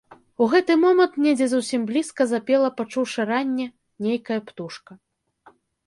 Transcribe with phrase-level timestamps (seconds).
[0.45, 3.67] У гэты момант недзе зусім блізка запела, пачуўшы ранне,
[4.11, 5.03] нейкая птушка.